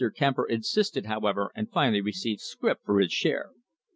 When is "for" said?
2.83-2.99